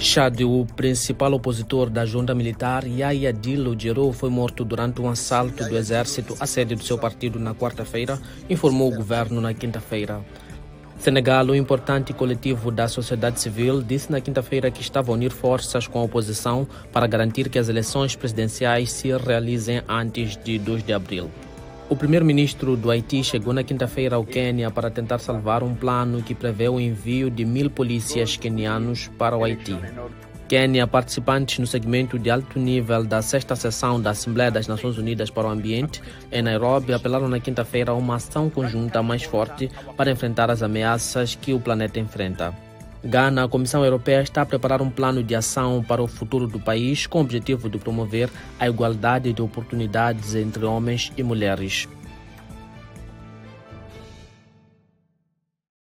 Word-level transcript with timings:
Chad, 0.00 0.40
o 0.42 0.64
principal 0.76 1.32
opositor 1.32 1.90
da 1.90 2.06
junta 2.06 2.32
militar, 2.32 2.86
Yahya 2.86 3.32
Dilo 3.32 3.74
Djero, 3.74 4.12
foi 4.12 4.30
morto 4.30 4.64
durante 4.64 5.00
um 5.00 5.08
assalto 5.08 5.64
do 5.64 5.76
exército 5.76 6.36
à 6.38 6.46
sede 6.46 6.76
do 6.76 6.84
seu 6.84 6.96
partido 6.96 7.38
na 7.38 7.52
quarta-feira, 7.52 8.18
informou 8.48 8.92
o 8.92 8.96
governo 8.96 9.40
na 9.40 9.52
quinta-feira. 9.52 10.24
Senegal, 11.00 11.46
um 11.46 11.54
importante 11.54 12.12
coletivo 12.12 12.70
da 12.70 12.86
sociedade 12.86 13.40
civil, 13.40 13.82
disse 13.82 14.10
na 14.10 14.20
quinta-feira 14.20 14.70
que 14.70 14.80
estava 14.80 15.10
a 15.10 15.14
unir 15.14 15.32
forças 15.32 15.88
com 15.88 15.98
a 15.98 16.04
oposição 16.04 16.66
para 16.92 17.06
garantir 17.06 17.48
que 17.48 17.58
as 17.58 17.68
eleições 17.68 18.14
presidenciais 18.14 18.92
se 18.92 19.16
realizem 19.16 19.82
antes 19.88 20.36
de 20.36 20.58
2 20.58 20.84
de 20.84 20.92
abril. 20.92 21.28
O 21.90 21.96
primeiro-ministro 21.96 22.76
do 22.76 22.90
Haiti 22.90 23.24
chegou 23.24 23.54
na 23.54 23.64
quinta-feira 23.64 24.16
ao 24.16 24.24
Quênia 24.24 24.70
para 24.70 24.90
tentar 24.90 25.18
salvar 25.18 25.62
um 25.62 25.74
plano 25.74 26.22
que 26.22 26.34
prevê 26.34 26.68
o 26.68 26.78
envio 26.78 27.30
de 27.30 27.46
mil 27.46 27.70
polícias 27.70 28.36
quenianos 28.36 29.08
para 29.16 29.34
o 29.34 29.42
Haiti. 29.42 29.74
Quênia, 30.46 30.86
participantes 30.86 31.58
no 31.58 31.66
segmento 31.66 32.18
de 32.18 32.30
alto 32.30 32.58
nível 32.58 33.04
da 33.04 33.22
sexta 33.22 33.56
sessão 33.56 33.98
da 34.00 34.10
Assembleia 34.10 34.50
das 34.50 34.66
Nações 34.66 34.98
Unidas 34.98 35.30
para 35.30 35.48
o 35.48 35.50
Ambiente, 35.50 36.02
em 36.30 36.42
Nairobi, 36.42 36.92
apelaram 36.92 37.28
na 37.28 37.40
quinta-feira 37.40 37.92
a 37.92 37.94
uma 37.94 38.16
ação 38.16 38.50
conjunta 38.50 39.02
mais 39.02 39.22
forte 39.22 39.70
para 39.96 40.10
enfrentar 40.10 40.50
as 40.50 40.62
ameaças 40.62 41.34
que 41.34 41.54
o 41.54 41.60
planeta 41.60 41.98
enfrenta. 41.98 42.67
Gana, 43.04 43.44
a 43.44 43.48
Comissão 43.48 43.84
Europeia 43.84 44.22
está 44.22 44.42
a 44.42 44.46
preparar 44.46 44.82
um 44.82 44.90
plano 44.90 45.22
de 45.22 45.34
ação 45.34 45.84
para 45.86 46.02
o 46.02 46.08
futuro 46.08 46.48
do 46.48 46.58
país 46.58 47.06
com 47.06 47.18
o 47.18 47.20
objetivo 47.20 47.70
de 47.70 47.78
promover 47.78 48.28
a 48.58 48.68
igualdade 48.68 49.32
de 49.32 49.40
oportunidades 49.40 50.34
entre 50.34 50.64
homens 50.64 51.12
e 51.16 51.22
mulheres. 51.22 51.86